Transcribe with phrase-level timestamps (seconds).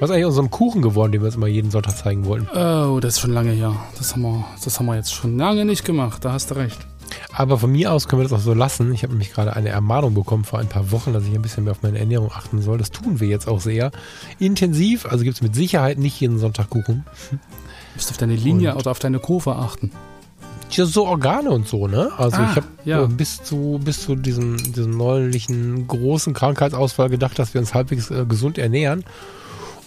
[0.00, 2.48] Was ist eigentlich aus unserem Kuchen geworden, den wir uns immer jeden Sonntag zeigen wollten?
[2.56, 3.74] Oh, das ist schon lange her.
[3.98, 6.24] Das haben wir, das haben wir jetzt schon lange nicht gemacht.
[6.24, 6.78] Da hast du recht.
[7.34, 8.92] Aber von mir aus können wir das auch so lassen.
[8.94, 11.64] Ich habe nämlich gerade eine Ermahnung bekommen vor ein paar Wochen, dass ich ein bisschen
[11.64, 12.78] mehr auf meine Ernährung achten soll.
[12.78, 13.90] Das tun wir jetzt auch sehr
[14.38, 15.04] intensiv.
[15.06, 17.04] Also gibt es mit Sicherheit nicht jeden Sonntag Kuchen.
[17.30, 17.36] Du
[17.96, 19.90] musst auf deine Linie Und- oder auf deine Kurve achten.
[20.70, 22.10] Ja, so Organe und so, ne?
[22.16, 23.04] Also Ah, ich habe ja.
[23.06, 28.24] bis zu bis zu diesem, diesem neulichen großen Krankheitsausfall gedacht, dass wir uns halbwegs äh,
[28.24, 29.04] gesund ernähren.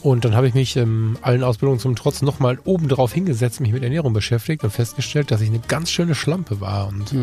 [0.04, 3.84] Und dann habe ich mich ähm, allen Ausbildungen zum Trotz nochmal obendrauf hingesetzt, mich mit
[3.84, 6.90] Ernährung beschäftigt und festgestellt, dass ich eine ganz schöne Schlampe war.
[6.90, 7.14] Und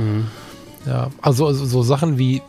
[0.86, 2.40] ja, also, also so Sachen wie,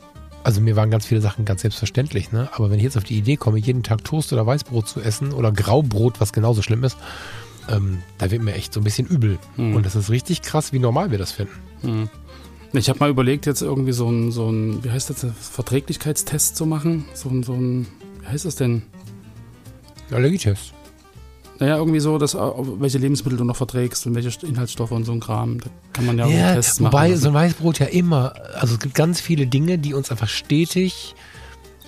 [0.44, 2.50] also mir waren ganz viele Sachen ganz selbstverständlich, ne?
[2.54, 5.34] Aber wenn ich jetzt auf die Idee komme, jeden Tag Toast oder Weißbrot zu essen
[5.34, 6.98] oder Graubrot, was genauso schlimm ist,
[7.70, 9.38] ähm, da wird mir echt so ein bisschen übel.
[9.58, 9.76] Mhm.
[9.76, 11.54] Und das ist richtig krass, wie normal wir das finden.
[11.82, 12.10] Hm.
[12.74, 16.66] Ich habe mal überlegt, jetzt irgendwie so ein, so ein, wie heißt das, Verträglichkeitstest zu
[16.66, 17.04] machen.
[17.14, 17.86] So ein, so ein,
[18.22, 18.84] wie heißt das denn?
[20.12, 20.74] Allergietest.
[21.60, 22.40] Naja, irgendwie so, dass, äh,
[22.80, 25.60] welche Lebensmittel du noch verträgst und welche Inhaltsstoffe und so ein Kram.
[25.60, 26.92] Da kann man ja, Ja, Tests machen.
[26.94, 30.28] wobei so ein Weißbrot ja immer, also es gibt ganz viele Dinge, die uns einfach
[30.28, 31.14] stetig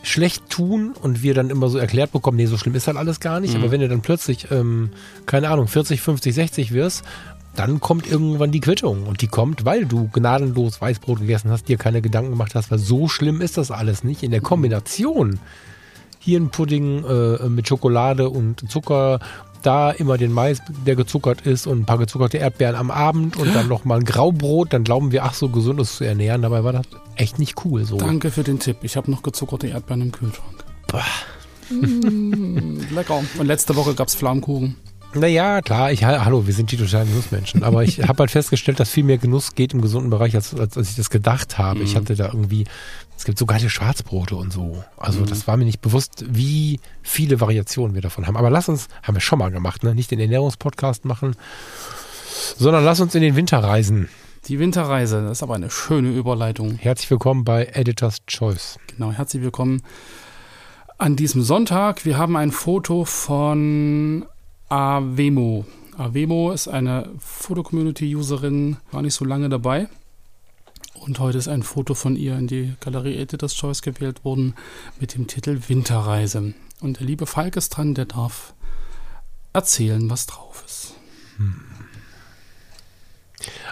[0.04, 3.20] schlecht tun und wir dann immer so erklärt bekommen, nee, so schlimm ist halt alles
[3.20, 3.56] gar nicht.
[3.56, 3.62] Mhm.
[3.64, 4.92] Aber wenn du dann plötzlich, ähm,
[5.26, 7.04] keine Ahnung, 40, 50, 60 wirst,
[7.56, 9.08] dann kommt irgendwann die Quittung.
[9.08, 12.80] Und die kommt, weil du gnadenlos Weißbrot gegessen hast, dir keine Gedanken gemacht hast, weil
[12.80, 14.24] so schlimm ist das alles nicht.
[14.24, 15.40] In der Kombination
[16.24, 19.20] hier ein Pudding äh, mit Schokolade und Zucker,
[19.62, 23.56] da immer den Mais, der gezuckert ist und ein paar gezuckerte Erdbeeren am Abend und
[23.56, 26.42] dann noch mal ein Graubrot, dann glauben wir, ach so gesund ist zu ernähren.
[26.42, 27.97] Dabei war das echt nicht cool so.
[27.97, 28.78] Danke für den Tipp.
[28.81, 30.64] Ich habe noch gezuckerte Erdbeeren im Kühlschrank.
[30.88, 31.03] Boah.
[31.70, 33.24] Mm, lecker.
[33.38, 34.76] Und letzte Woche gab's Flammkuchen.
[35.16, 37.64] Naja, klar, ich, hallo, wir sind die totalen Genussmenschen.
[37.64, 40.78] Aber ich habe halt festgestellt, dass viel mehr Genuss geht im gesunden Bereich, als, als,
[40.78, 41.81] als ich das gedacht habe.
[41.81, 42.66] Ich hatte da irgendwie,
[43.18, 44.84] es gibt so geile Schwarzbrote und so.
[44.97, 48.38] Also das war mir nicht bewusst, wie viele Variationen wir davon haben.
[48.38, 49.96] Aber lass uns, haben wir schon mal gemacht, ne?
[49.96, 51.35] nicht den Ernährungspodcast machen,
[52.57, 54.09] sondern lass uns in den Winter reisen.
[54.47, 56.75] Die Winterreise, das ist aber eine schöne Überleitung.
[56.75, 58.78] Herzlich willkommen bei Editor's Choice.
[58.88, 59.81] Genau, herzlich willkommen
[60.97, 62.03] an diesem Sonntag.
[62.03, 64.25] Wir haben ein Foto von
[64.68, 65.66] Avemo.
[65.97, 69.88] Avemo ist eine Foto-Community-Userin, war nicht so lange dabei.
[70.94, 74.54] Und heute ist ein Foto von ihr in die Galerie Editor's Choice gewählt worden
[75.00, 76.54] mit dem Titel Winterreise.
[76.80, 78.54] Und der liebe Falk ist dran, der darf
[79.53, 80.96] erzählen, was drauf ist.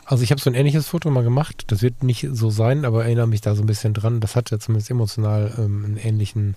[0.05, 1.65] Also ich habe so ein ähnliches Foto mal gemacht.
[1.67, 4.19] Das wird nicht so sein, aber erinnere mich da so ein bisschen dran.
[4.19, 6.55] Das hatte zumindest emotional ähm, einen ähnlichen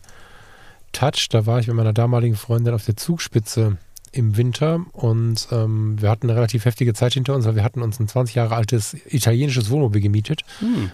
[0.93, 1.29] Touch.
[1.31, 3.77] Da war ich mit meiner damaligen Freundin auf der Zugspitze
[4.15, 7.83] im Winter und ähm, wir hatten eine relativ heftige Zeit hinter uns, weil wir hatten
[7.83, 10.43] uns ein 20 Jahre altes italienisches Wohnmobil gemietet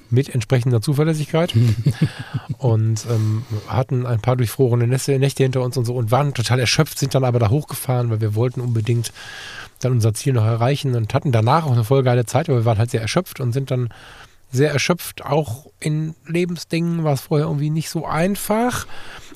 [0.08, 1.54] mit entsprechender Zuverlässigkeit
[2.58, 6.58] und ähm, hatten ein paar durchfrorene Nächte, Nächte hinter uns und so und waren total
[6.58, 9.12] erschöpft, sind dann aber da hochgefahren, weil wir wollten unbedingt
[9.80, 12.64] dann unser Ziel noch erreichen und hatten danach auch eine voll geile Zeit, aber wir
[12.64, 13.90] waren halt sehr erschöpft und sind dann
[14.50, 18.86] sehr erschöpft, auch in Lebensdingen war es vorher irgendwie nicht so einfach.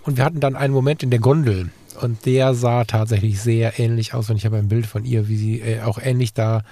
[0.02, 4.14] Und wir hatten dann einen Moment in der Gondel und der sah tatsächlich sehr ähnlich
[4.14, 6.62] aus und ich habe ein Bild von ihr, wie sie äh, auch ähnlich da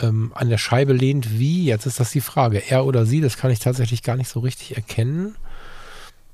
[0.00, 3.36] ähm, an der Scheibe lehnt wie, jetzt ist das die Frage, er oder sie, das
[3.36, 5.34] kann ich tatsächlich gar nicht so richtig erkennen.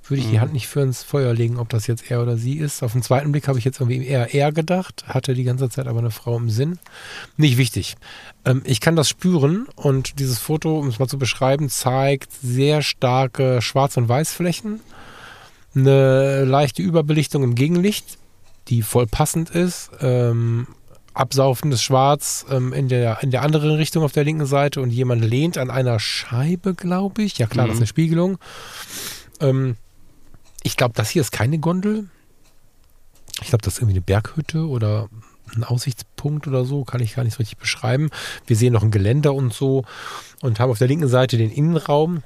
[0.09, 2.59] Würde ich die Hand nicht für ins Feuer legen, ob das jetzt er oder sie
[2.59, 2.84] ist.
[2.84, 5.88] Auf den zweiten Blick habe ich jetzt irgendwie eher er gedacht, hatte die ganze Zeit
[5.88, 6.78] aber eine Frau im Sinn.
[7.37, 7.97] Nicht wichtig.
[8.44, 12.82] Ähm, ich kann das spüren und dieses Foto, um es mal zu beschreiben, zeigt sehr
[12.82, 14.78] starke Schwarz- und Weißflächen,
[15.76, 18.19] eine leichte Überbelichtung im Gegenlicht,
[18.69, 20.67] die voll passend ist, ähm,
[21.14, 25.25] absaufendes Schwarz ähm, in, der, in der anderen Richtung auf der linken Seite und jemand
[25.25, 27.38] lehnt an einer Scheibe, glaube ich.
[27.38, 28.38] Ja klar, das ist eine Spiegelung.
[29.40, 29.76] Ähm,
[30.62, 32.08] ich glaube, das hier ist keine Gondel.
[33.40, 35.08] Ich glaube, das ist irgendwie eine Berghütte oder
[35.55, 38.11] ein Aussichtspunkt oder so, kann ich gar nicht so richtig beschreiben.
[38.46, 39.84] Wir sehen noch ein Geländer und so
[40.43, 42.23] und haben auf der linken Seite den Innenraum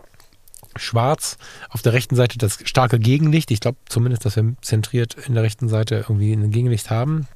[0.77, 1.37] schwarz,
[1.69, 3.51] auf der rechten Seite das starke Gegenlicht.
[3.51, 7.27] Ich glaube zumindest, dass wir zentriert in der rechten Seite irgendwie ein Gegenlicht haben.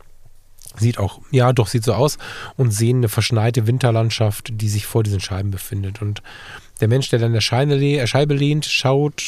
[0.77, 2.19] Sieht auch, ja, doch, sieht so aus
[2.57, 6.03] und sehen eine verschneite Winterlandschaft, die sich vor diesen Scheiben befindet.
[6.03, 6.23] Und
[6.81, 7.43] der Mensch, der dann der
[7.77, 9.23] le- Scheibe lehnt, schaut,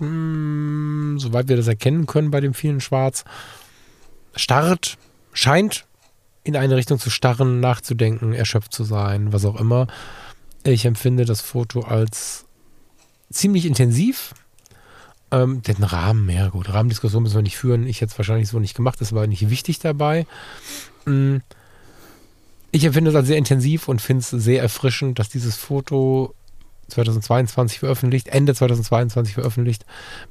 [0.00, 3.24] mh, soweit wir das erkennen können bei dem vielen Schwarz,
[4.34, 4.98] starrt,
[5.32, 5.84] scheint
[6.42, 9.86] in eine Richtung zu starren, nachzudenken, erschöpft zu sein, was auch immer.
[10.64, 12.46] Ich empfinde das Foto als
[13.32, 14.34] ziemlich intensiv.
[15.32, 17.86] Ähm, den Rahmen, ja gut, Rahmendiskussion müssen wir nicht führen.
[17.86, 20.26] Ich hätte es wahrscheinlich so nicht gemacht, das war nicht wichtig dabei.
[21.04, 21.42] Mhm.
[22.72, 26.34] Ich empfinde es als sehr intensiv und finde es sehr erfrischend, dass dieses Foto
[26.88, 29.84] 2022 veröffentlicht, Ende 2022 veröffentlicht,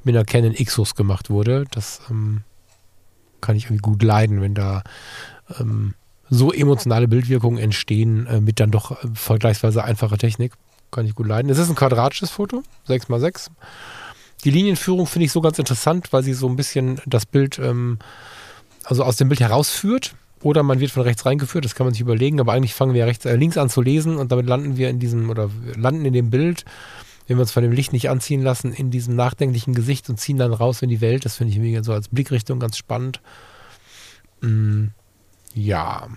[0.04, 1.64] mit einer Canon Xus gemacht wurde.
[1.70, 2.42] Das ähm,
[3.40, 4.82] kann ich irgendwie gut leiden, wenn da
[5.58, 5.94] ähm,
[6.28, 10.52] so emotionale Bildwirkungen entstehen äh, mit dann doch äh, vergleichsweise einfacher Technik.
[10.90, 11.50] Kann ich gut leiden.
[11.50, 13.48] Es ist ein quadratisches Foto, 6x6.
[14.44, 17.98] Die Linienführung finde ich so ganz interessant, weil sie so ein bisschen das Bild, ähm,
[18.84, 20.14] also aus dem Bild herausführt.
[20.42, 23.04] Oder man wird von rechts reingeführt, das kann man sich überlegen, aber eigentlich fangen wir
[23.04, 26.14] rechts, äh, links an zu lesen und damit landen wir in diesem oder landen in
[26.14, 26.64] dem Bild,
[27.26, 30.38] wenn wir uns von dem Licht nicht anziehen lassen, in diesem nachdenklichen Gesicht und ziehen
[30.38, 31.26] dann raus in die Welt.
[31.26, 33.20] Das finde ich irgendwie so als Blickrichtung ganz spannend.
[34.40, 34.86] Mm,
[35.52, 36.08] ja,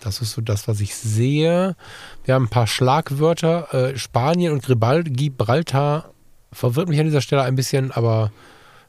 [0.00, 1.76] das ist so das, was ich sehe.
[2.24, 3.72] Wir haben ein paar Schlagwörter.
[3.74, 4.64] Äh, Spanien und
[5.16, 6.10] Gibraltar
[6.52, 8.30] verwirrt mich an dieser Stelle ein bisschen, aber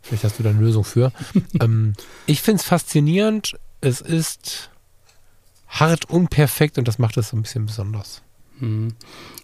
[0.02, 1.12] vielleicht hast du da eine Lösung für.
[1.62, 1.94] ähm,
[2.26, 4.70] ich finde es faszinierend es ist
[5.68, 8.22] hart unperfekt und das macht es so ein bisschen besonders.
[8.60, 8.96] Hm.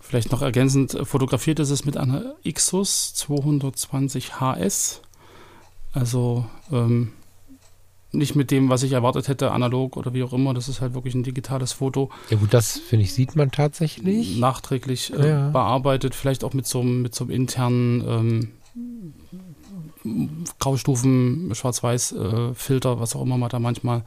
[0.02, 5.02] Vielleicht noch ergänzend, fotografiert ist es mit einer Ixus 220 HS.
[5.92, 7.14] Also ähm,
[8.14, 10.54] nicht mit dem, was ich erwartet hätte, analog oder wie auch immer.
[10.54, 12.10] Das ist halt wirklich ein digitales Foto.
[12.30, 14.38] Ja gut, das finde ich, sieht man tatsächlich.
[14.38, 15.50] Nachträglich äh, ja.
[15.50, 18.52] bearbeitet, vielleicht auch mit so, mit so einem internen ähm,
[20.60, 24.04] Graustufen, Schwarz-Weiß-Filter, äh, was auch immer man da manchmal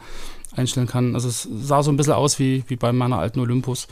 [0.55, 1.14] einstellen kann.
[1.14, 3.88] Also es sah so ein bisschen aus wie, wie bei meiner alten Olympus.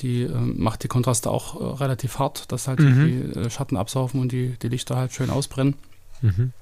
[0.00, 3.04] Die äh, macht die Kontraste auch äh, relativ hart, dass halt mhm.
[3.04, 5.74] die äh, Schatten absaufen und die, die Lichter halt schön ausbrennen.
[6.22, 6.52] Mhm.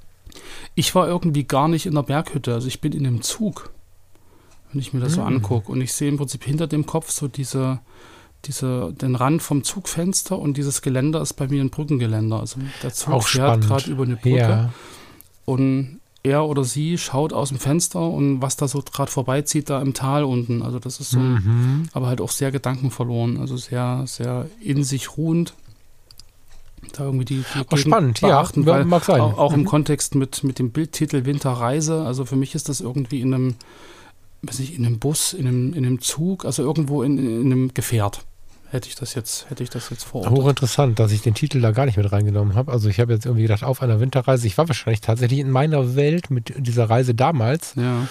[0.75, 3.71] Ich war irgendwie gar nicht in der Berghütte, also ich bin in dem Zug,
[4.73, 5.17] wenn ich mir das mhm.
[5.17, 5.73] so angucke.
[5.73, 7.81] Und ich sehe im Prinzip hinter dem Kopf so diese,
[8.45, 12.41] diese, den Rand vom Zugfenster und dieses Geländer ist bei mir ein Brückengeländer.
[12.41, 14.37] Also der Zug Auch fährt gerade über eine Brücke.
[14.37, 14.73] Ja.
[15.45, 19.81] Und er oder sie schaut aus dem Fenster und was da so gerade vorbeizieht, da
[19.81, 20.63] im Tal unten.
[20.63, 21.89] Also das ist so, mhm.
[21.93, 23.39] aber halt auch sehr gedankenverloren.
[23.39, 25.55] Also sehr, sehr in sich ruhend.
[26.93, 29.21] Da irgendwie die, die oh, spannend, beachten, ja, mag sein.
[29.21, 29.61] Auch, auch mhm.
[29.61, 32.03] im Kontext mit, mit dem Bildtitel Winterreise.
[32.05, 33.55] Also für mich ist das irgendwie in einem,
[34.43, 37.75] weiß ich, in einem Bus, in einem, in einem Zug, also irgendwo in, in einem
[37.75, 38.25] Gefährt
[38.71, 40.29] hätte ich das jetzt, hätte ich das jetzt vor.
[40.31, 42.73] Hochinteressant, dass ich den Titel da gar nicht mit reingenommen habe.
[42.73, 44.47] Also ich habe jetzt irgendwie gedacht, auf einer Winterreise.
[44.47, 47.75] Ich war wahrscheinlich tatsächlich in meiner Welt mit dieser Reise damals.
[47.77, 48.07] Ja.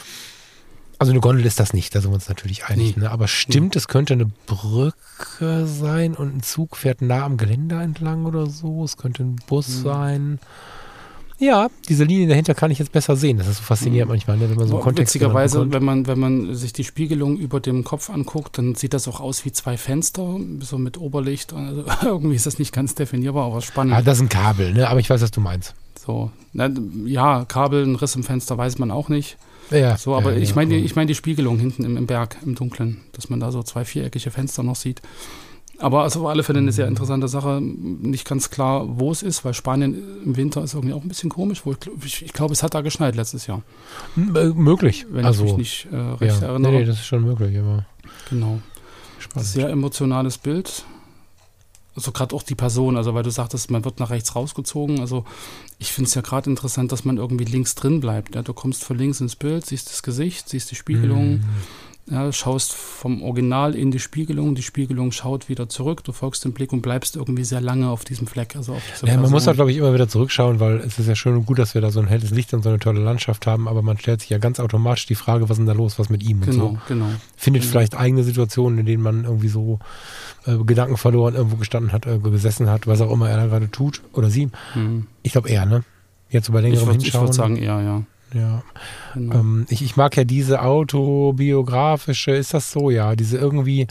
[1.00, 2.98] Also eine Gondel ist das nicht, da sind wir uns natürlich einig.
[2.98, 3.04] Nee.
[3.04, 3.12] Ne?
[3.12, 3.80] Aber stimmt, nee.
[3.80, 8.84] es könnte eine Brücke sein und ein Zug fährt nah am Geländer entlang oder so.
[8.84, 9.84] Es könnte ein Bus mhm.
[9.84, 10.40] sein.
[11.42, 13.38] Ja, diese Linie dahinter kann ich jetzt besser sehen.
[13.38, 14.16] Das ist so faszinierend mhm.
[14.16, 17.38] manchmal, ne, wenn man so einen Kontext Witzigerweise, wenn man, wenn man sich die Spiegelung
[17.38, 21.54] über dem Kopf anguckt, dann sieht das auch aus wie zwei Fenster, so mit Oberlicht.
[21.54, 23.94] Also irgendwie ist das nicht ganz definierbar, aber spannend.
[23.94, 24.90] Ah, das ist ein Kabel, ne?
[24.90, 25.75] aber ich weiß, was du meinst.
[25.98, 26.30] So,
[27.06, 29.38] ja, Kabel, ein Riss im Fenster weiß man auch nicht.
[29.71, 32.38] Ja, so, aber ja, ich meine ja, ich mein die Spiegelung hinten im, im Berg,
[32.44, 35.01] im Dunkeln, dass man da so zwei viereckige Fenster noch sieht.
[35.80, 36.92] Aber ist auf alle Fälle eine sehr mhm.
[36.92, 37.62] interessante Sache.
[37.62, 39.95] Nicht ganz klar, wo es ist, weil Spanien
[40.26, 41.66] im Winter ist irgendwie auch ein bisschen komisch.
[41.66, 41.73] Wo
[42.04, 43.61] ich, ich glaube, es hat da geschneit letztes Jahr.
[44.18, 45.06] Äh, möglich.
[45.09, 46.49] Wenn also, ich mich nicht äh, recht ja.
[46.49, 46.73] erinnere.
[46.73, 47.57] Nee, nee, das ist schon möglich.
[47.57, 47.85] Aber
[48.30, 48.59] genau.
[49.19, 49.47] Spannend.
[49.47, 50.83] Sehr emotionales Bild.
[51.99, 55.01] Also gerade auch die Person, also weil du sagtest, man wird nach rechts rausgezogen.
[55.01, 55.25] Also
[55.79, 58.35] ich finde es ja gerade interessant, dass man irgendwie links drin bleibt.
[58.35, 58.41] Ja?
[58.41, 61.39] Du kommst von links ins Bild, siehst das Gesicht, siehst die Spiegelung.
[61.39, 61.45] Mhm
[62.09, 66.54] ja, schaust vom Original in die Spiegelung, die Spiegelung schaut wieder zurück, du folgst dem
[66.54, 68.56] Blick und bleibst irgendwie sehr lange auf diesem Fleck.
[68.56, 71.16] Also auf ja, man muss da, glaube ich, immer wieder zurückschauen, weil es ist ja
[71.16, 73.45] schön und gut, dass wir da so ein helles Licht und so eine tolle Landschaft
[73.45, 75.99] haben, aber man stellt sich ja ganz automatisch die Frage, was ist denn da los,
[75.99, 76.80] was mit ihm genau, und so.
[76.87, 77.06] Genau.
[77.35, 77.71] Findet genau.
[77.71, 79.80] vielleicht eigene Situationen, in denen man irgendwie so
[80.45, 83.69] äh, Gedanken verloren irgendwo gestanden hat, äh, gesessen hat, was auch immer er da gerade
[83.69, 84.49] tut oder sie.
[84.73, 85.07] Mhm.
[85.21, 85.83] Ich glaube eher, ne?
[86.30, 87.25] Jetzt über längerem ich Hinschauen.
[87.25, 88.04] Ich würde sagen eher, ja.
[88.33, 88.64] Ja.
[89.14, 89.36] Genau.
[89.36, 92.90] Ähm, ich, ich mag ja diese autobiografische, ist das so?
[92.90, 93.88] Ja, diese irgendwie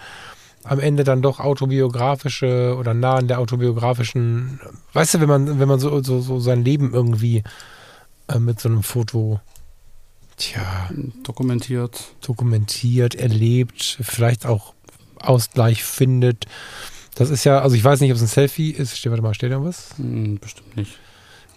[0.64, 4.61] am Ende dann doch autobiografische oder nah an der autobiografischen,
[4.92, 7.42] weißt du, wenn man, wenn man so, so, so sein Leben irgendwie
[8.28, 9.40] äh, mit so einem Foto
[10.37, 10.90] tja,
[11.23, 12.12] dokumentiert.
[12.21, 14.75] Dokumentiert, erlebt, vielleicht auch
[15.21, 16.47] Ausgleich findet.
[17.14, 18.97] Das ist ja, also ich weiß nicht, ob es ein Selfie ist.
[18.97, 19.90] Steht, warte mal, steht da was?
[19.97, 20.99] Hm, bestimmt nicht.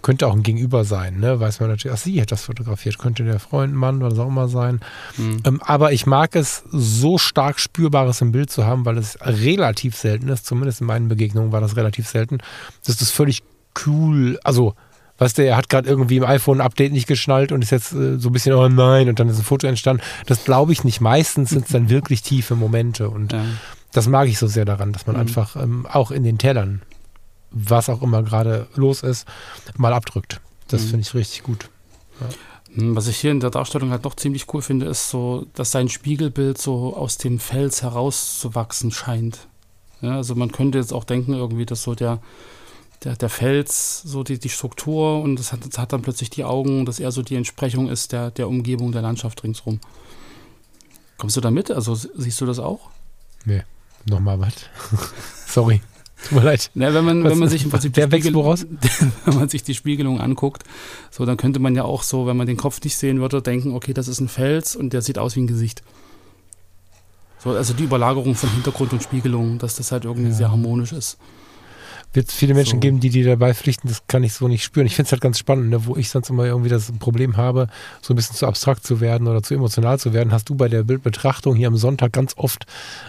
[0.01, 1.39] Könnte auch ein Gegenüber sein, ne?
[1.39, 4.47] Weiß man natürlich, ach, sie hat das fotografiert, könnte der Freund, Mann, was auch immer
[4.47, 4.79] sein.
[5.17, 5.41] Mhm.
[5.45, 9.95] Ähm, aber ich mag es, so stark Spürbares im Bild zu haben, weil es relativ
[9.95, 12.39] selten ist, zumindest in meinen Begegnungen war das relativ selten,
[12.85, 13.43] das völlig
[13.85, 14.75] cool, also
[15.21, 17.93] Weißt du, er hat gerade irgendwie im iPhone ein Update nicht geschnallt und ist jetzt
[17.93, 20.01] äh, so ein bisschen, oh nein, und dann ist ein Foto entstanden.
[20.25, 20.99] Das glaube ich nicht.
[20.99, 23.43] Meistens sind es dann wirklich tiefe Momente und ja.
[23.91, 25.21] das mag ich so sehr daran, dass man mhm.
[25.21, 26.81] einfach ähm, auch in den Tellern,
[27.51, 29.27] was auch immer gerade los ist,
[29.77, 30.41] mal abdrückt.
[30.67, 30.87] Das mhm.
[30.87, 31.69] finde ich richtig gut.
[32.19, 32.29] Ja.
[32.75, 35.71] Hm, was ich hier in der Darstellung halt noch ziemlich cool finde, ist so, dass
[35.71, 39.47] sein Spiegelbild so aus dem Fels herauszuwachsen scheint.
[40.01, 42.21] Ja, also man könnte jetzt auch denken, irgendwie, dass so der,
[43.03, 46.43] der, der Fels, so die, die Struktur und das hat, das hat dann plötzlich die
[46.43, 49.79] Augen, dass er so die Entsprechung ist der, der Umgebung, der Landschaft ringsrum.
[51.17, 51.69] Kommst du da mit?
[51.69, 52.89] Also siehst du das auch?
[53.45, 53.63] Nee,
[54.05, 54.53] nochmal was.
[55.47, 55.81] Sorry.
[56.23, 56.71] Tut mir leid.
[56.73, 58.65] Na, wenn man, Was, wenn man sich im Prinzip wächst woraus?
[59.25, 60.63] wenn man sich die Spiegelung anguckt,
[61.09, 63.73] so dann könnte man ja auch so, wenn man den Kopf nicht sehen würde, denken,
[63.73, 65.83] okay, das ist ein Fels und der sieht aus wie ein Gesicht.
[67.39, 70.35] So, also die Überlagerung von Hintergrund und Spiegelung, dass das halt irgendwie ja.
[70.35, 71.17] sehr harmonisch ist
[72.13, 72.79] wird es viele Menschen so.
[72.79, 74.85] geben, die die dabei pflichten, das kann ich so nicht spüren.
[74.85, 77.67] Ich finde es halt ganz spannend, ne, wo ich sonst immer irgendwie das Problem habe,
[78.01, 80.67] so ein bisschen zu abstrakt zu werden oder zu emotional zu werden, hast du bei
[80.67, 82.65] der Bildbetrachtung hier am Sonntag ganz oft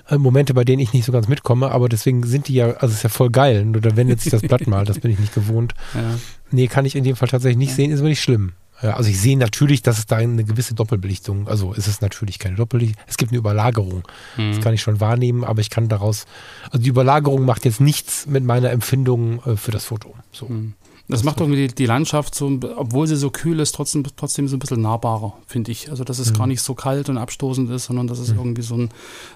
[0.08, 2.86] äh, Momente, bei denen ich nicht so ganz mitkomme, aber deswegen sind die ja, also
[2.86, 3.66] es ist ja voll geil.
[3.72, 5.74] Da wendet sich das Blatt mal, das bin ich nicht gewohnt.
[5.94, 6.18] Ja.
[6.50, 7.76] Nee, kann ich in dem Fall tatsächlich nicht ja.
[7.76, 8.52] sehen, ist aber nicht schlimm.
[8.82, 12.38] Ja, also ich sehe natürlich, dass es da eine gewisse Doppelbelichtung, also ist es natürlich
[12.38, 14.02] keine Doppelbelichtung, es gibt eine Überlagerung.
[14.36, 14.52] Mhm.
[14.52, 16.26] Das kann ich schon wahrnehmen, aber ich kann daraus,
[16.70, 20.14] also die Überlagerung macht jetzt nichts mit meiner Empfindung äh, für das Foto.
[20.32, 20.46] So.
[20.46, 20.74] Mhm.
[21.08, 22.46] Das, das macht irgendwie die, die, Landschaft so,
[22.76, 25.90] obwohl sie so kühl ist, trotzdem, trotzdem so ein bisschen nahbarer, finde ich.
[25.90, 26.38] Also, dass es mhm.
[26.38, 28.38] gar nicht so kalt und abstoßend ist, sondern dass es mhm.
[28.38, 28.88] irgendwie so ein,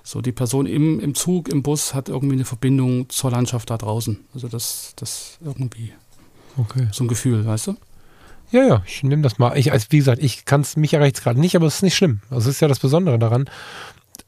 [0.03, 3.77] so die Person im, im Zug, im Bus hat irgendwie eine Verbindung zur Landschaft da
[3.77, 4.19] draußen.
[4.33, 5.93] Also, das, das irgendwie
[6.57, 6.89] okay.
[6.93, 7.77] so ein Gefühl, weißt du?
[8.51, 9.57] Ja, ja, ich nehme das mal.
[9.57, 11.97] Ich, also wie gesagt, ich kann es, mich erreicht gerade nicht, aber es ist nicht
[11.97, 12.21] schlimm.
[12.31, 13.49] Also es ist ja das Besondere daran.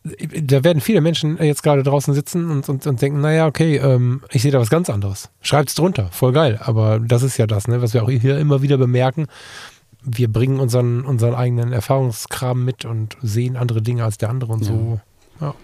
[0.02, 4.22] Da werden viele Menschen jetzt gerade draußen sitzen und, und, und denken, naja, okay, ähm,
[4.30, 5.30] ich sehe da was ganz anderes.
[5.40, 6.58] Schreibt es drunter, voll geil.
[6.62, 9.26] Aber das ist ja das, ne, was wir auch hier immer wieder bemerken.
[10.02, 14.60] Wir bringen unseren, unseren eigenen Erfahrungskram mit und sehen andere Dinge als der andere und
[14.62, 14.68] ja.
[14.68, 15.00] so.
[15.40, 15.54] Ja.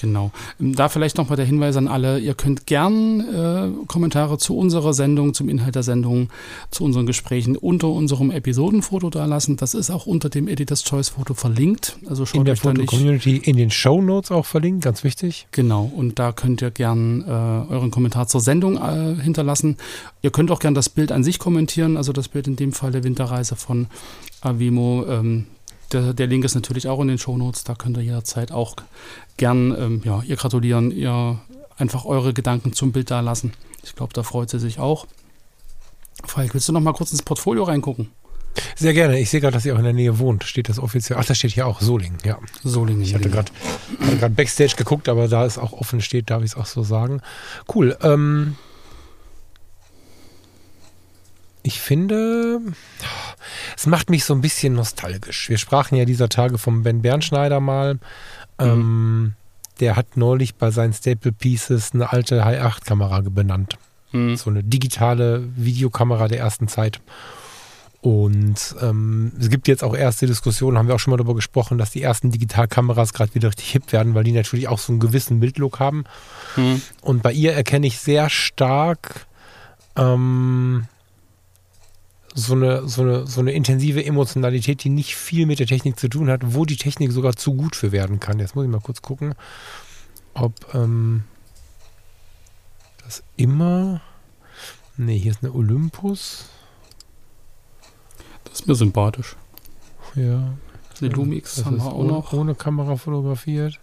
[0.00, 0.30] Genau.
[0.58, 5.34] Da vielleicht nochmal der Hinweis an alle, ihr könnt gern äh, Kommentare zu unserer Sendung,
[5.34, 6.30] zum Inhalt der Sendung,
[6.70, 9.58] zu unseren Gesprächen unter unserem Episodenfoto da lassen.
[9.58, 11.98] Das ist auch unter dem Editors Choice Foto verlinkt.
[12.08, 15.46] Also schaut in der Foto-Community in den Show Notes auch verlinkt, ganz wichtig.
[15.52, 19.76] Genau, und da könnt ihr gern äh, euren Kommentar zur Sendung äh, hinterlassen.
[20.22, 22.90] Ihr könnt auch gern das Bild an sich kommentieren, also das Bild in dem Fall
[22.90, 23.86] der Winterreise von
[24.40, 25.04] Avimo.
[25.06, 25.44] Ähm,
[25.92, 28.76] der, der, Link ist natürlich auch in den Shownotes, da könnt ihr jederzeit auch
[29.36, 31.40] gern ähm, ja, ihr gratulieren, ihr
[31.76, 33.52] einfach eure Gedanken zum Bild da lassen.
[33.82, 35.06] Ich glaube, da freut sie sich auch.
[36.24, 38.10] Falk, willst du noch mal kurz ins Portfolio reingucken?
[38.76, 39.18] Sehr gerne.
[39.18, 40.44] Ich sehe gerade, dass ihr auch in der Nähe wohnt.
[40.44, 41.18] Steht das offiziell?
[41.18, 42.18] Ach, da steht hier auch Solingen.
[42.24, 43.02] Ja, Solingen.
[43.02, 43.50] Ich hatte gerade
[44.30, 47.22] Backstage geguckt, aber da es auch offen steht, darf ich es auch so sagen.
[47.72, 47.96] Cool.
[48.02, 48.56] Ähm,
[51.62, 52.60] ich finde,
[53.80, 55.48] es macht mich so ein bisschen nostalgisch.
[55.48, 57.94] Wir sprachen ja dieser Tage vom Ben Bernschneider mal.
[57.94, 58.00] Mhm.
[58.58, 59.32] Ähm,
[59.80, 63.78] der hat neulich bei seinen Staple Pieces eine alte Hi8-Kamera benannt.
[64.12, 64.36] Mhm.
[64.36, 67.00] So eine digitale Videokamera der ersten Zeit.
[68.02, 71.78] Und ähm, es gibt jetzt auch erste Diskussionen, haben wir auch schon mal darüber gesprochen,
[71.78, 75.00] dass die ersten Digitalkameras gerade wieder richtig hip werden, weil die natürlich auch so einen
[75.00, 76.04] gewissen Bildlook haben.
[76.56, 76.82] Mhm.
[77.00, 79.24] Und bei ihr erkenne ich sehr stark
[79.96, 80.84] ähm,
[82.34, 86.08] so eine, so, eine, so eine intensive Emotionalität, die nicht viel mit der Technik zu
[86.08, 88.38] tun hat, wo die Technik sogar zu gut für werden kann.
[88.38, 89.34] Jetzt muss ich mal kurz gucken,
[90.34, 91.24] ob ähm,
[93.04, 94.00] das immer.
[94.96, 96.46] Ne, hier ist eine Olympus.
[98.44, 99.36] Das ist mir sympathisch.
[100.14, 100.52] Ja.
[101.00, 102.32] Eine Lumix haben wir auch noch.
[102.32, 103.80] Ohne Kamera fotografiert.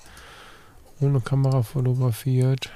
[1.00, 2.72] Ohne Kamera fotografiert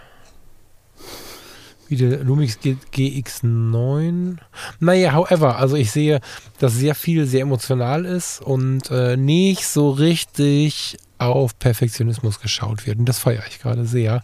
[1.91, 4.37] wie der Lumix GX9.
[4.79, 6.21] Naja, however, also ich sehe,
[6.57, 12.97] dass sehr viel sehr emotional ist und äh, nicht so richtig auf Perfektionismus geschaut wird.
[12.97, 14.23] Und das feiere ich gerade sehr,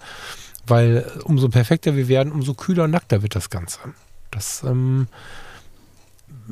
[0.66, 3.80] weil umso perfekter wir werden, umso kühler und nackter wird das Ganze.
[4.32, 5.08] Das ähm,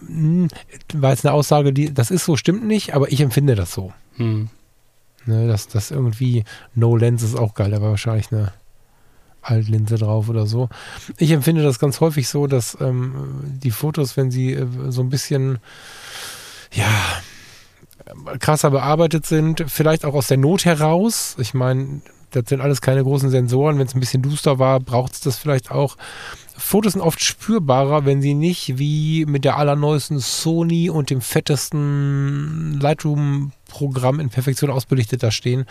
[0.05, 0.50] hm,
[0.93, 3.93] war jetzt eine Aussage, die, das ist so, stimmt nicht, aber ich empfinde das so.
[4.17, 4.50] Hm.
[5.25, 6.43] Ne, dass das irgendwie
[6.75, 8.53] No Lens ist auch geil, aber wahrscheinlich eine
[9.46, 10.70] Altlinse drauf oder so.
[11.18, 13.14] Ich empfinde das ganz häufig so, dass ähm,
[13.64, 15.60] die Fotos, wenn sie äh, so ein bisschen,
[16.72, 16.90] ja,
[18.40, 21.36] krasser bearbeitet sind, vielleicht auch aus der Not heraus.
[21.40, 23.80] Ich meine, das sind alles keine großen Sensoren.
[23.80, 25.98] Wenn es ein bisschen duster war, braucht es das vielleicht auch.
[26.58, 32.80] Fotos sind oft spürbarer, wenn sie nicht wie mit der allerneuesten Sony und dem fettesten
[33.75, 35.65] Lightroom-Programm in Perfektion ausbelichtet da stehen.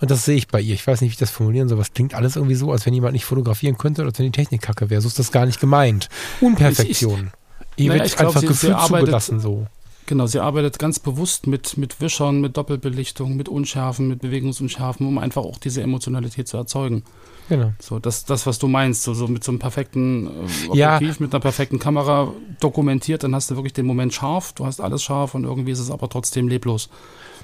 [0.00, 0.74] Und das sehe ich bei ihr.
[0.74, 1.78] Ich weiß nicht, wie ich das formulieren soll.
[1.78, 4.32] Was klingt alles irgendwie so, als wenn jemand nicht fotografieren könnte oder als wenn die
[4.32, 5.00] Technik kacke wäre.
[5.00, 6.08] So ist das gar nicht gemeint.
[6.40, 7.32] Unperfektion.
[7.76, 9.66] Hier Naja, wird einfach gefühlt zugelassen so.
[10.06, 15.16] Genau, sie arbeitet ganz bewusst mit, mit Wischern, mit Doppelbelichtung, mit Unschärfen, mit Bewegungsunschärfen, um
[15.16, 17.04] einfach auch diese Emotionalität zu erzeugen.
[17.48, 17.72] Genau.
[17.78, 20.96] So, das, das was du meinst, so, so mit so einem perfekten äh, Ja.
[20.96, 24.80] Objektiv, mit einer perfekten Kamera dokumentiert, dann hast du wirklich den Moment scharf, du hast
[24.80, 26.88] alles scharf und irgendwie ist es aber trotzdem leblos.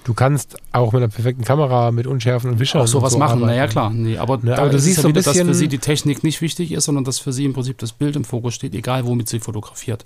[0.05, 3.33] Du kannst auch mit einer perfekten Kamera, mit Unschärfen und Wischern Auch sowas so machen,
[3.43, 3.47] arbeiten.
[3.47, 3.91] naja klar.
[3.91, 6.23] Nee, aber, Ne, aber du siehst ja so ein wieder, dass für sie die Technik
[6.25, 9.05] nicht wichtig ist, sondern dass für sie im Prinzip das Bild im Fokus steht, egal
[9.07, 10.05] womit sie fotografiert.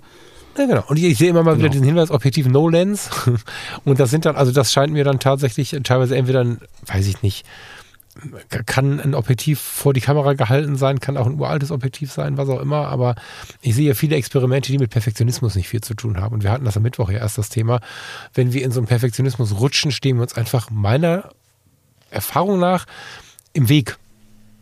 [0.57, 0.83] Ja, genau.
[0.87, 1.71] Und ich, ich sehe immer mal wieder Genau.
[1.71, 3.09] diesen Hinweis, Objektiv No Lens.
[3.85, 7.21] Und das sind dann, also das scheint mir dann tatsächlich teilweise entweder, ein, weiß ich
[7.23, 7.45] nicht,
[8.65, 12.47] kann ein Objektiv vor die Kamera gehalten sein, kann auch ein uraltes Objektiv sein, was
[12.49, 12.87] auch immer.
[12.87, 13.15] Aber
[13.61, 16.35] ich sehe viele Experimente, die mit Perfektionismus nicht viel zu tun haben.
[16.35, 17.81] Und wir hatten das am Mittwoch ja erst das Thema.
[18.33, 21.29] Wenn wir in so einem Perfektionismus rutschen, stehen wir uns einfach meiner
[22.11, 22.85] Erfahrung nach
[23.53, 23.97] im Weg.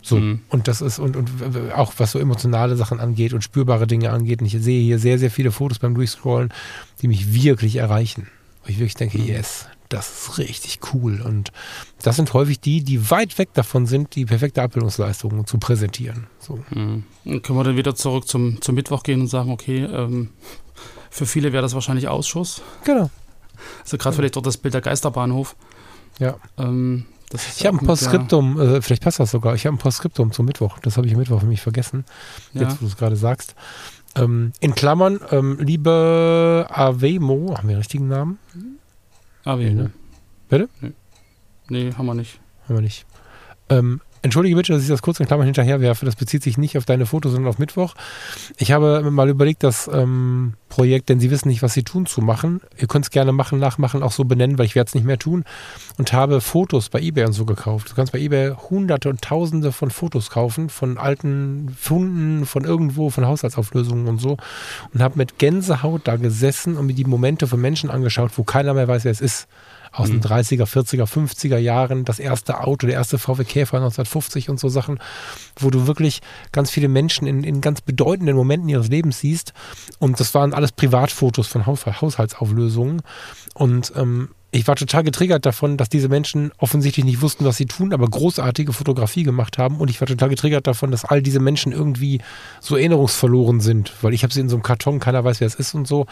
[0.02, 0.18] So.
[0.18, 0.42] Mhm.
[0.50, 1.30] Und das ist, und, und
[1.76, 4.42] auch was so emotionale Sachen angeht und spürbare Dinge angeht.
[4.42, 6.54] Und ich sehe hier sehr, sehr viele Fotos beim Durchscrollen,
[7.02, 8.28] die mich wirklich erreichen.
[8.64, 11.22] Wo ich wirklich denke, yes, das ist richtig cool.
[11.22, 11.52] Und
[12.02, 16.28] das sind häufig die, die weit weg davon sind, die perfekte Abbildungsleistung zu präsentieren.
[16.40, 16.60] So.
[16.70, 17.04] Mhm.
[17.42, 20.30] Können wir dann wieder zurück zum, zum Mittwoch gehen und sagen, okay, ähm,
[21.10, 22.62] für viele wäre das wahrscheinlich Ausschuss.
[22.86, 23.10] Genau.
[23.84, 25.56] Also gerade vielleicht dort das Bild der Geisterbahnhof.
[26.20, 26.36] Ja.
[26.58, 27.06] Ähm,
[27.58, 29.56] Ich habe ein Postskriptum, äh, vielleicht passt das sogar.
[29.56, 30.80] Ich habe ein Postskriptum zum Mittwoch.
[30.80, 32.06] Das habe ich am Mittwoch für mich vergessen.
[32.54, 32.64] Ja.
[32.64, 33.56] Jetzt, wo du es gerade sagst.
[34.16, 38.40] Ähm, in Klammern, ähm, liebe Avemo, haben wir den richtigen Namen?
[39.44, 39.84] Ah, wie, Nee, ne?
[39.84, 39.92] ne?
[40.50, 40.70] Bitte?
[40.82, 40.92] Nee.
[41.70, 42.40] nee, haben wir nicht.
[42.68, 43.06] Haben wir nicht.
[43.70, 46.06] Ähm, entschuldige bitte, dass ich das kurz in Klammern hinterherwerfe.
[46.06, 47.96] Das bezieht sich nicht auf deine Fotos, sondern auf Mittwoch.
[48.58, 52.22] Ich habe mal überlegt, das ähm, Projekt, denn Sie wissen nicht, was Sie tun, zu
[52.22, 52.62] machen.
[52.78, 55.18] Ihr könnt es gerne machen, nachmachen, auch so benennen, weil ich werde es nicht mehr
[55.18, 55.44] tun.
[55.98, 57.90] Und habe Fotos bei Ebay und so gekauft.
[57.92, 63.10] Du kannst bei Ebay hunderte und tausende von Fotos kaufen, von alten Funden, von irgendwo,
[63.10, 64.38] von Haushaltsauflösungen und so.
[64.94, 68.74] Und habe mit Gänsehaut da gesessen und mir die Momente von Menschen angeschaut, wo keiner
[68.74, 69.48] mehr weiß, wer es ist
[69.92, 70.24] aus den Mhm.
[70.24, 75.00] 30er, 40er, 50er Jahren, das erste Auto, der erste VW Käfer 1950 und so Sachen,
[75.58, 79.54] wo du wirklich ganz viele Menschen in, in ganz bedeutenden Momenten ihres Lebens siehst.
[80.00, 83.02] Und das waren alles Privatfotos von Haus Haushaltsauflösungen.
[83.54, 87.66] Und ähm, ich war total getriggert davon, dass diese Menschen offensichtlich nicht wussten, was sie
[87.68, 89.78] tun, aber großartige Fotografie gemacht haben.
[89.78, 92.20] Und ich war total getriggert davon, dass all diese Menschen irgendwie
[92.60, 95.56] so erinnerungsverloren sind, weil ich habe sie in so einem Karton, keiner weiß, wer es
[95.56, 96.06] ist und so.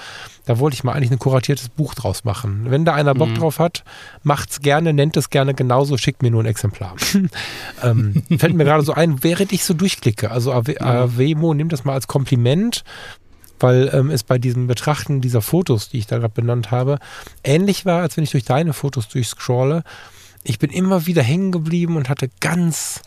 [0.45, 2.67] Da wollte ich mal eigentlich ein kuratiertes Buch draus machen.
[2.69, 3.36] Wenn da einer Bock Mhm.
[3.36, 3.84] drauf hat,
[4.23, 6.95] macht's gerne, nennt es gerne genauso, schickt mir nur ein Exemplar.
[7.84, 10.32] ähm, fällt mir gerade so ein, während ich so durchklicke.
[10.32, 12.84] Also Ave- Avemo, nimm das mal als Kompliment,
[13.60, 17.00] weil ähm, es bei diesem Betrachten dieser Fotos, die ich da gerade benannt habe,
[17.43, 19.84] ähnlich war, als wenn ich durch deine Fotos durchscrolle.
[20.43, 23.02] Ich bin immer wieder hängen geblieben und hatte ganz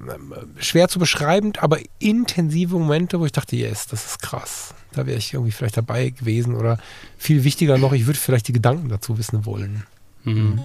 [0.00, 4.74] ähm, schwer zu beschreiben, aber intensive Momente, wo ich dachte, yes, das ist krass.
[4.92, 6.78] Da wäre ich irgendwie vielleicht dabei gewesen oder
[7.16, 9.84] viel wichtiger noch, ich würde vielleicht die Gedanken dazu wissen wollen.
[10.24, 10.60] Mhm.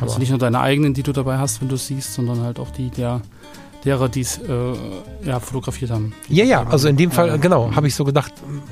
[0.00, 2.70] Also nicht nur deine eigenen, die du dabei hast, wenn du siehst, sondern halt auch
[2.70, 3.20] die der,
[3.84, 4.74] derer, die es äh,
[5.24, 6.14] ja, fotografiert haben.
[6.28, 7.10] Ja, ja, also in dem.
[7.10, 7.36] Fall, Ja.
[7.36, 8.62] genau, habe ich so gedacht, ähm,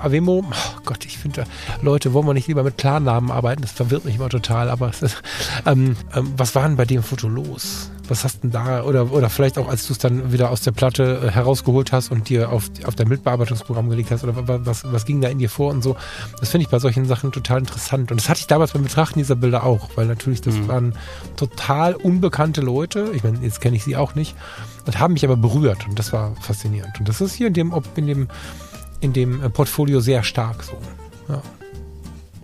[0.00, 1.44] Avemo, oh Gott, ich finde,
[1.80, 3.62] Leute, wollen wir nicht lieber mit Klarnamen arbeiten?
[3.62, 5.22] Das verwirrt mich immer total, aber ist,
[5.64, 7.90] ähm, ähm, was war denn bei dem Foto los?
[8.12, 10.72] Was hast denn da, oder, oder vielleicht auch, als du es dann wieder aus der
[10.72, 14.84] Platte äh, herausgeholt hast und dir auf, auf dein Bildbearbeitungsprogramm gelegt hast, oder wa- was,
[14.92, 15.96] was ging da in dir vor und so?
[16.38, 18.10] Das finde ich bei solchen Sachen total interessant.
[18.10, 20.68] Und das hatte ich damals beim Betrachten dieser Bilder auch, weil natürlich das Mhm.
[20.68, 20.94] waren
[21.36, 23.10] total unbekannte Leute.
[23.14, 24.36] Ich meine, jetzt kenne ich sie auch nicht
[24.84, 27.00] und haben mich aber berührt und das war faszinierend.
[27.00, 28.28] Und das ist hier in dem, in dem,
[29.00, 30.76] in dem äh, Portfolio sehr stark so.
[31.30, 31.40] Ja.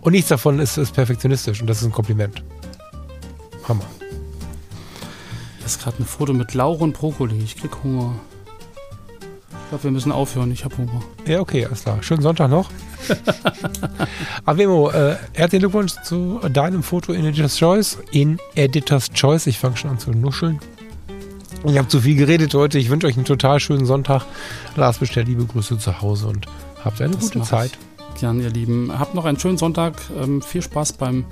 [0.01, 2.43] Und nichts davon ist, ist perfektionistisch und das ist ein Kompliment.
[3.67, 3.85] Hammer.
[5.69, 7.37] Das ist gerade ein Foto mit Lauch und Brokkoli.
[7.43, 8.15] Ich krieg Hunger.
[9.51, 10.51] Ich glaube, wir müssen aufhören.
[10.51, 10.99] Ich habe Hunger.
[11.27, 12.01] Ja, okay, alles klar.
[12.01, 12.71] Schönen Sonntag noch.
[14.45, 17.99] Avemo, äh, herzlichen Glückwunsch zu deinem Foto in Editor's Choice.
[18.09, 19.45] In Editor's Choice.
[19.45, 20.57] Ich fange schon an zu nuscheln.
[21.63, 22.79] Ich habe zu viel geredet heute.
[22.79, 24.25] Ich wünsche euch einen total schönen Sonntag.
[24.75, 26.47] Lars bestellt liebe Grüße zu Hause und
[26.83, 27.49] habt eine Das gute mach ich.
[27.51, 27.71] Zeit.
[28.19, 28.91] Gern, ihr Lieben.
[28.97, 29.93] Habt noch einen schönen Sonntag.
[30.19, 31.25] Ähm, viel Spaß beim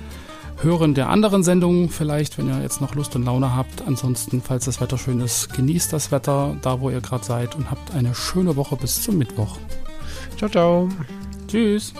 [0.60, 3.86] Hören der anderen Sendungen vielleicht, wenn ihr jetzt noch Lust und Laune habt.
[3.86, 7.70] Ansonsten, falls das Wetter schön ist, genießt das Wetter da, wo ihr gerade seid und
[7.70, 9.56] habt eine schöne Woche bis zum Mittwoch.
[10.36, 10.88] Ciao, ciao.
[11.46, 11.94] Tschüss.